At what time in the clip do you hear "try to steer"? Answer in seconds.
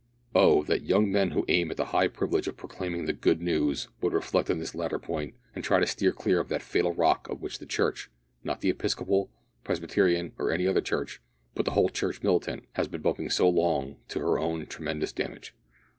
5.63-6.11